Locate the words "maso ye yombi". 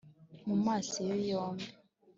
0.65-1.65